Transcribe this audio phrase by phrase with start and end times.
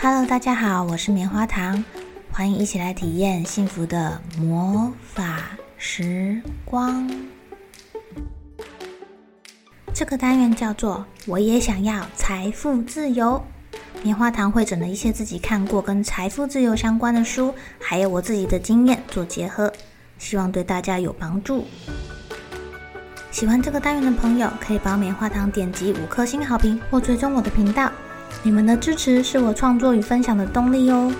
[0.00, 1.84] Hello，大家好，我是棉花糖，
[2.30, 7.10] 欢迎一起来体验幸福的魔法时光。
[9.92, 13.44] 这个单元叫做“我也想要财富自由”。
[14.04, 19.72] 棉花糖会整了一些自己看过跟财富自由相关的书，还有我自己的经验做结合，
[20.16, 21.66] 希望对大家有帮助。
[23.32, 27.90] 喜欢这个单元的朋友，可以帮棉花糖点击五颗星好评或追踪我的频道。
[28.42, 31.12] 你们的支持是我创作与分享的动力哦。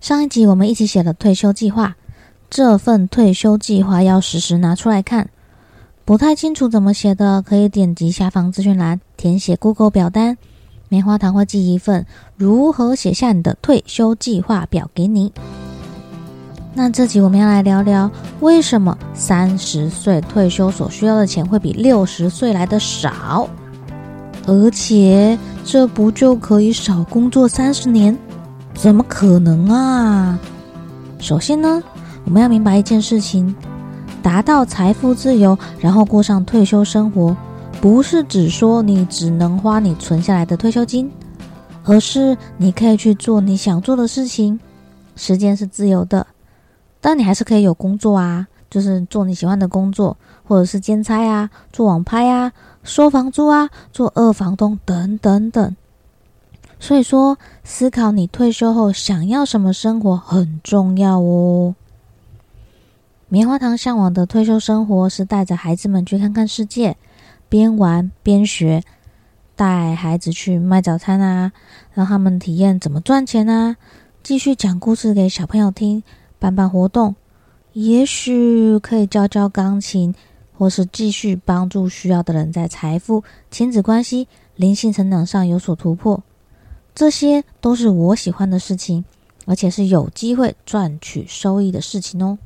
[0.00, 1.96] 上一集我们一起写了退休计划，
[2.50, 5.30] 这份退休计划要实时拿出来看。
[6.04, 10.36] 不太清楚怎么写的，可以点击下方资讯栏填写 Google 表单，
[10.88, 12.06] 棉花糖会寄一份
[12.36, 15.32] 如何写下你的退休计划表给你。
[16.74, 23.48] 那这集我们要来聊聊，为什么三十岁退休所需要的钱会比六十岁来的少？
[24.46, 28.16] 而且这不就可以少工作三十年？
[28.74, 30.38] 怎么可能啊？
[31.20, 31.80] 首先呢，
[32.24, 33.54] 我们要明白一件事情：
[34.20, 37.36] 达到财富自由，然后过上退休生活，
[37.84, 41.12] 不是只说你只能花你存下来的退休金，
[41.82, 44.58] 而是你可以去做你想做的事情，
[45.16, 46.26] 时间是自由的，
[47.02, 55.76] 但你还是可以有工作啊，就是做你喜欢的工作，或者是兼差啊，做网拍啊，收房租啊，做二房东等等等。
[56.80, 61.74] 所以说，思考你退休后想要什么生活很重要哦。
[63.28, 66.96] 棉花糖向往的退休生活是带着孩子们去看看世界，
[67.54, 68.82] 边玩边学，
[69.54, 71.52] 带孩子去卖早餐啊，
[71.92, 73.76] 让他们体验怎么赚钱啊，
[74.24, 76.02] 继续讲故事给小朋友听，
[76.40, 77.14] 办办活动，
[77.72, 80.12] 也许可以教教钢琴，
[80.58, 84.26] 或是继续帮助需要的人在财富、亲子关系、
[84.56, 86.20] 灵性成长上有所突破。
[86.92, 89.04] 这些都是我喜欢的事情，
[89.46, 92.36] 而且是有机会赚取收益的事情哦。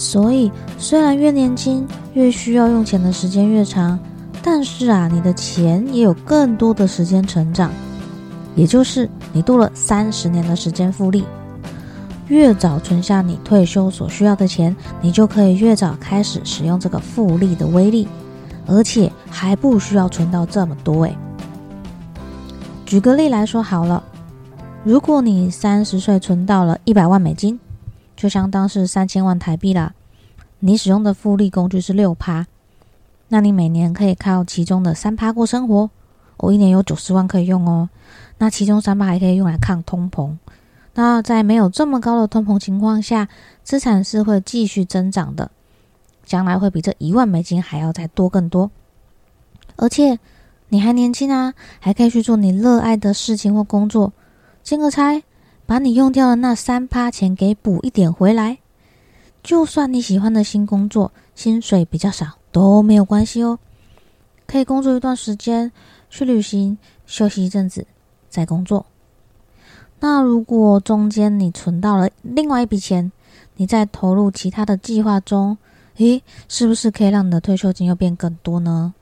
[0.00, 3.98] 所以，虽然越年轻越需要用钱的时间越长，
[4.42, 7.70] 但是啊，你的钱也有更多的时间成长，
[8.56, 11.22] 也就是你度了三十年的时间复利。
[12.28, 18.08] 越早存下你退休所需要的钱，你就可以越早开始使用这个复利的威力，
[18.66, 21.14] 而且还不需要存到这么多诶。
[22.86, 24.02] 举个例来说好了，
[24.82, 27.60] 如果你三十岁存到了一百万美金，
[28.20, 29.94] 就相当是三千万台币啦。
[30.58, 32.46] 你使用的复利工具是六趴，
[33.28, 35.88] 那你每年可以靠其中的三趴过生活。
[36.36, 37.88] 我一年有九十万可以用哦，
[38.36, 40.36] 那其中三趴还可以用来抗通膨。
[40.92, 43.26] 那在没有这么高的通膨情况下，
[43.64, 45.50] 资产是会继续增长的，
[46.22, 48.70] 将来会比这一万美金还要再多更多，
[49.76, 50.18] 而且。
[50.72, 54.12] 你还年轻啊，还可以去做你热爱的事情或工作，
[54.62, 55.20] 兼个差，
[55.70, 58.58] 把你用掉的那三趴钱给补一点回来。
[59.40, 63.56] 就算你喜欢的新工作薪水比较少都没有关系哦，
[64.48, 65.70] 可以工作一段时间，
[66.08, 66.76] 去旅行，
[67.06, 67.86] 休息一阵子
[68.28, 68.84] 再工作。
[70.00, 73.12] 那如果中间你存到了另外一笔钱，
[73.54, 75.56] 你再投入其他的计划中，
[75.98, 78.92] 诶，是不是可以让你的退休金又变更多呢？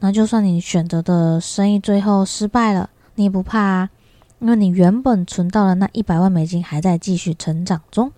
[0.00, 3.90] 那就算你选择的生意最后失败了，你也不怕啊，
[4.38, 8.12] 因为你原本存到了那一百万美金还在继续成长中。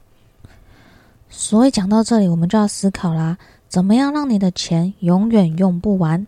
[1.28, 3.36] 所以讲到这里，我们就要思考啦，
[3.68, 6.26] 怎么样让你的钱永远用不完？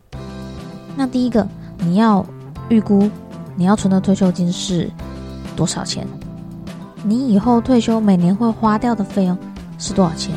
[0.96, 1.46] 那第一个，
[1.78, 2.24] 你要
[2.68, 3.10] 预估
[3.56, 4.90] 你要存的退休金是
[5.56, 6.06] 多少钱？
[7.02, 9.36] 你以后退休每年会花掉的费用
[9.78, 10.34] 是多少钱？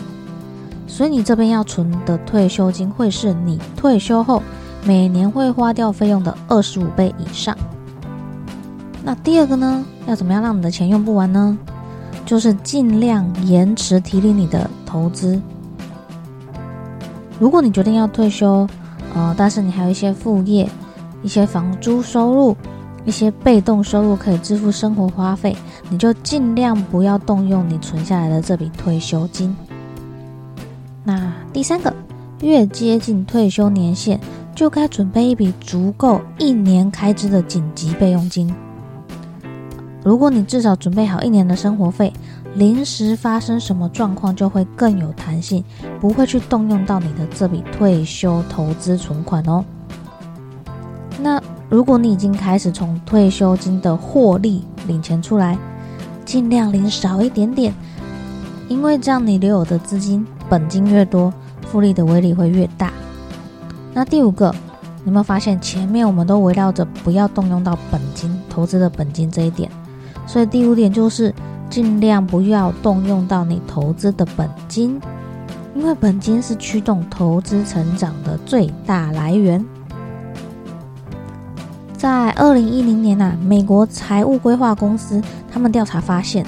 [0.88, 4.42] 所以你这边要存的退休金会是你退休后。
[4.86, 7.58] 每年会花掉费用的二十五倍以上。
[9.03, 9.83] 那第二个呢？
[10.07, 11.57] 要怎么样让你的钱用不完呢？
[12.25, 15.39] 就是尽量延迟提领你的投资。
[17.38, 18.68] 如果你决定要退休，
[19.13, 20.69] 呃，但是你还有一些副业、
[21.22, 22.56] 一些房租收入、
[23.04, 25.56] 一些被动收入可以支付生活花费，
[25.89, 29.54] 你就尽量不要动用你存下来的这笔退休金。
[31.04, 31.94] 那第三个，
[32.42, 34.19] 越接近退休年限。
[34.56, 38.54] 就该准备一笔足够一年开支的紧急备用金。
[40.03, 42.11] 如果你至少准备好一年的生活费，
[42.55, 45.63] 临时发生什么状况就会更有弹性，
[46.00, 49.63] 不会去动用到你的这笔退休投资存款哦。
[51.21, 55.57] 那如果你已经开始从退休金的获利领钱出来，
[56.25, 57.73] 尽量领少一点点，
[58.67, 61.33] 因为这样你留有的资金本金越多，
[61.65, 62.91] 复利的威力会越大。
[63.94, 64.53] 那第五个，
[65.05, 69.71] 你有发现前面我们都围绕着不要动用到本金投资的本金这一点？
[70.25, 71.34] 所以第五点就是
[71.70, 75.00] 尽量不要动用到你投资的本金，
[75.75, 79.64] 因为本金是驱动投资成长的最大来源。
[81.96, 85.22] 在二零一零年呐，美国财务规划公司
[85.52, 86.46] 他们调查发现，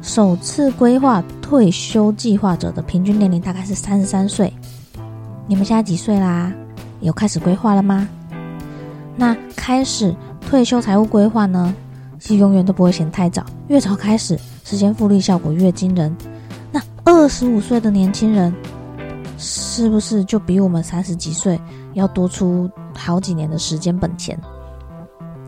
[0.00, 4.52] 首次规划退休计划者的平均年龄大概是三十三岁。
[5.46, 6.52] 你们现在几岁啦？
[7.00, 8.08] 有开始规划了吗？
[9.14, 11.74] 那开始退休财务规划呢，
[12.18, 16.14] 是永远都不会嫌太早，越早开始，时间复利效果越惊人。
[16.70, 18.54] 那二十五岁的年轻人，
[19.36, 21.60] 是不是就比我们三十几岁
[21.94, 24.38] 要多出好几年的时间本钱？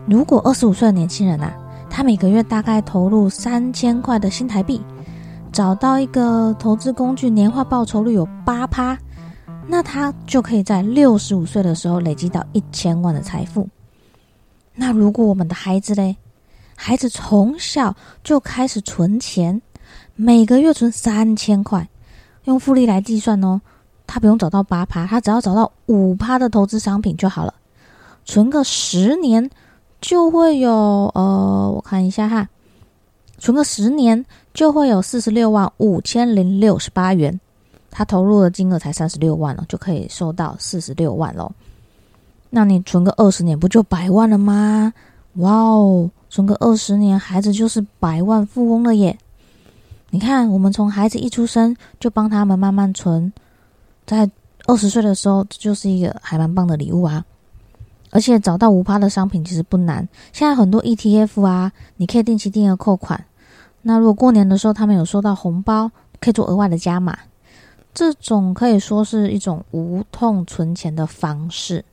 [0.07, 1.53] 如果二十五岁的年轻人啊，
[1.89, 4.81] 他每个月大概投入三千块的新台币，
[5.51, 8.97] 找到一个投资工具，年化报酬率有八趴，
[9.67, 13.67] 那他就可以在六十五岁的时候累积到一千万的财富。
[14.73, 16.15] 那如果我们的孩子嘞，
[16.83, 19.61] 孩子从小就开始存钱，
[20.15, 21.87] 每个月存三千块，
[22.45, 23.61] 用复利来计算哦，
[24.07, 27.53] 他不用找到八趴，他只要找到五趴的投资商品就好了，
[28.25, 29.47] 存个十年。
[30.01, 30.71] 就会有
[31.13, 32.49] 呃，我看一下哈，
[33.37, 37.39] 存个十年就会有四十六万五千零六十八元，
[37.91, 41.51] 他投入的金额才三十六万了，就可以收到四十六万喽。
[42.49, 44.91] 那你存个二十年不就百万了吗？
[45.35, 49.17] 哇哦，存个二十年，孩子就是百万富翁了耶！
[50.09, 53.31] 你看，我们从孩子一出生就帮他们慢慢存，
[54.05, 54.29] 在
[54.67, 57.23] 二十岁的时候，这就是一个还蛮棒的礼物啊。
[58.09, 63.23] 而且找到无趴的商品其实不难，现在很多 ETF 啊，你可以定期定额扣款。
[63.83, 65.89] 那如果过年的时候他们有收到红包，
[66.19, 67.17] 可以做额外的加码。
[67.93, 71.83] 这种可以说是一种无痛存钱的方式。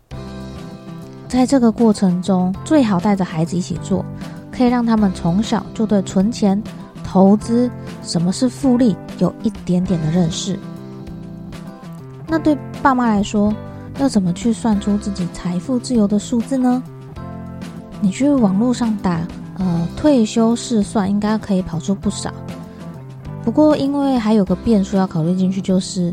[1.29, 4.05] 在这个过程中，最好带着孩子一起做，
[4.51, 6.61] 可以让他们从小就对存钱、
[7.05, 7.71] 投资、
[8.03, 10.59] 什么是复利有一点点的认识。
[12.27, 13.55] 那对爸妈来说，
[13.99, 16.83] 要怎么去算出自己财富自由的数字呢？
[18.01, 19.21] 你去网络上打
[19.59, 22.33] “呃退休试算”，应该可以跑出不少。
[23.45, 26.13] 不过，因为还有个变数要考虑进去，就是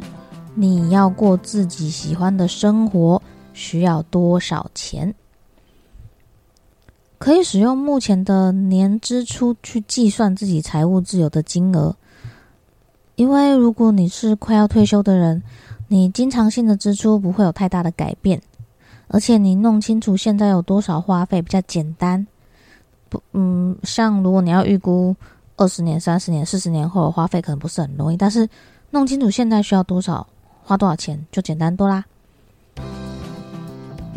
[0.54, 3.22] 你要过自己喜欢的生活，
[3.56, 5.16] 需要多少钱？
[7.18, 11.96] 可以使用目前的年支出去计算自己财务自由的金额。
[13.16, 15.42] 因为如果你是快要退休的人。
[15.88, 18.42] 你经常性的支出不会有太大的改变，
[19.08, 22.26] 而且你弄清楚现在有多少花费比较简单。
[23.08, 25.16] 不，嗯，像如果你要预估
[25.58, 28.18] 二十年、三十年、四十年后的花费，可能不是很容易。
[28.18, 28.50] 但是
[28.90, 30.26] 弄清楚现在需要多少，
[30.64, 32.04] 花多少钱就简单多啦。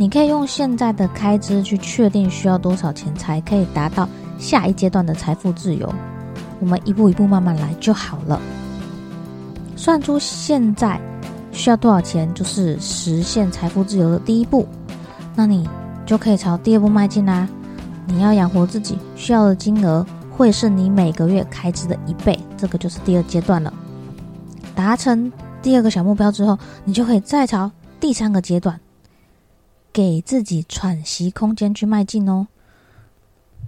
[0.01, 4.09] 你可以用现在的开支去确定需要多少钱才可以达到
[4.39, 5.93] 下一阶段的财富自由。
[6.61, 8.41] 我们一步一步慢慢来就好了。
[9.77, 10.99] 算出现在。
[11.51, 14.65] 需要多少钱就是实现财富自由的第一步，
[15.35, 15.69] 那你
[16.07, 17.49] 就可以朝第二步迈进啦。
[18.07, 23.75] 你要养活自己需要的金额会是你每个月开支的一倍，这个就是第二阶段了。
[24.73, 27.69] 达成第二个小目标之后，你就可以再朝
[27.99, 28.79] 第三个阶段，
[29.99, 32.47] 给自己喘息空间去迈进哦。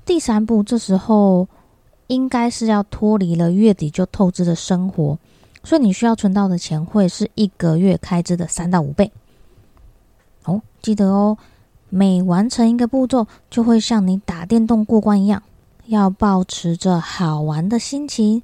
[0.04, 1.48] 第三步，这时候
[2.06, 5.18] 应该是要脱离了月底就透支的生活。
[5.64, 9.10] 所以你需要存到的钱会是一个月开支的三到五倍。
[10.44, 11.36] 哦，记得哦，
[11.88, 15.42] 每完成一个步骤，就会像你打电动过关一样，
[15.86, 18.40] 要保持着好玩的心情，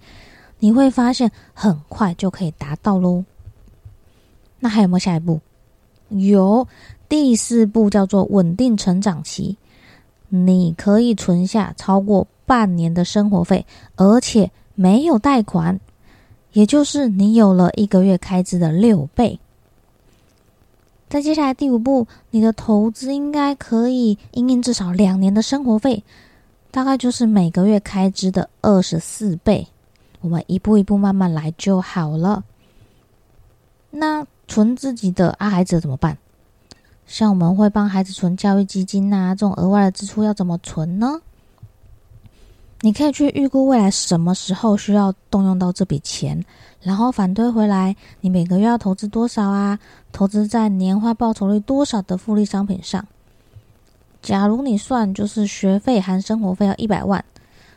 [0.58, 3.24] 你会发现很快就可以达到喽。
[4.58, 5.40] 那还有没有下一步？
[6.08, 6.66] 有，
[7.08, 9.56] 第四步叫做稳定成长期，
[10.28, 15.78] 你可以存下超过半年的生活费，而且没有贷款。
[16.52, 19.38] 也就是你有了一个月开支的六倍。
[21.08, 26.02] 在接下来第五步，你的投资应该可以应应至少两年的生活费，
[26.70, 29.66] 大概就是每个月开支的二十四倍。
[30.22, 32.42] 我们一步一步慢慢来就好了。
[33.90, 36.16] 那存自己的啊孩子怎么办？
[37.06, 41.20] 像我们会帮孩子存教育基金啊，这种额外的支出要怎么存呢？
[42.82, 46.44] 你可以去预估未来什么时候需要动用到这笔钱，
[46.80, 49.78] 然后反推回来，你每个月要投资多少啊？
[50.12, 53.06] 投资在年化报酬率多少的复利商品上？
[54.20, 57.24] 假如你算就是学费含生活费要一百万，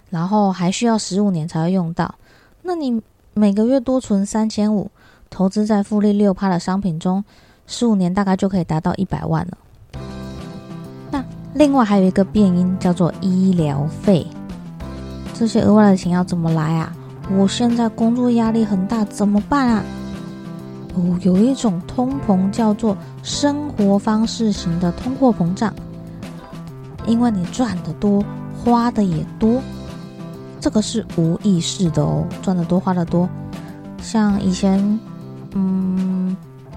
[0.10, 2.16] 然后还需要十五年才会用到，
[2.64, 3.02] 那你
[3.34, 4.90] 每个月多存三千五，
[5.30, 7.24] 投资在复利六趴的商品中，
[7.68, 9.58] 十五年大概就可以达到一百万了。
[11.12, 14.26] 那另外还有一个变因叫做医疗费，
[15.34, 16.94] 这些额外的钱要怎么来啊？
[17.32, 19.84] 我现在工作压力很大，怎么办啊？
[20.96, 25.72] 哦，有一种通膨叫做生活方式型的通货膨胀，
[27.06, 28.26] 因为你赚的多，
[28.64, 29.62] 花的也多，
[30.60, 33.30] 这个是无意识的哦，赚的多，花的多。
[34.02, 35.00] 像以前，
[35.52, 36.36] 嗯，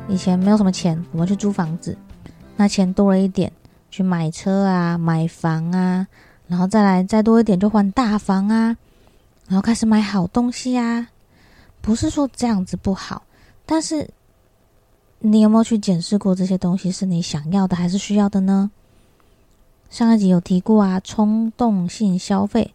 [0.08, 1.96] 以前没有什么钱，我们去租房子，
[2.56, 3.52] 那钱多了一点，
[3.90, 6.06] 去买车啊，买房啊，
[6.46, 8.76] 然后再来再多一点就换大房啊。
[9.48, 11.06] 然后开始买好东西呀，
[11.80, 13.22] 不是说这样子不好，
[13.66, 14.08] 但是
[15.18, 18.70] 你有没有去检视过这些东西是你想要的还是需要的呢？
[19.90, 22.72] 上一集有提过啊，冲动性消费，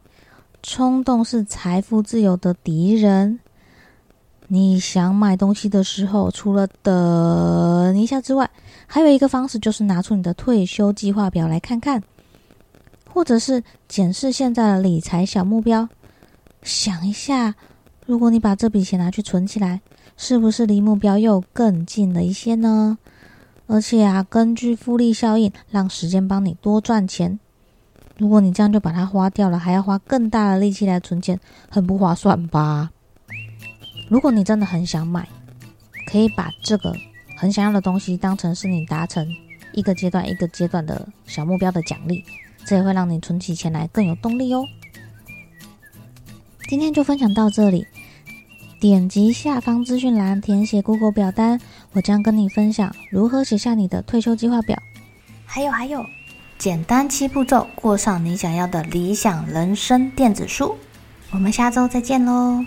[0.62, 3.40] 冲动是财富自由的敌人。
[4.50, 8.50] 你想买东西的时候，除了等一下之外，
[8.86, 12.02] 还有一个方式就是拿出你的退休计划表来看看，
[13.10, 15.90] 或者是检视现在的理财小目标。
[16.64, 17.56] 想一下，
[18.06, 19.82] 如果你把这笔钱拿去存起来，
[20.16, 22.98] 是不是离目标又更近了一些呢？
[23.68, 27.38] 而且啊，根据复利效应，让时间帮你多赚钱。
[28.18, 31.38] 如果你这样就把它花掉了，还要花更大的力气来存钱，
[31.70, 32.90] 很不划算吧？
[34.10, 35.28] 如果你真的很想买，
[36.10, 36.96] 可以把这个
[37.38, 39.28] 很想要的东西当成是你达成
[39.74, 42.24] 一个阶段一个阶段的小目标的奖励，
[42.66, 44.66] 这也会让你存起钱来更有动力哦。
[46.70, 47.86] 今天就分享到这里，
[48.80, 51.60] 点击下方资讯栏填写 Google 表单，
[51.92, 54.82] 我将跟你分享如何写下你的退休计划表。
[55.46, 56.06] 还有还有，
[56.58, 60.76] 简单七步骤过上你想要的理想人生电子书。
[61.32, 62.66] 我们下周再见喽！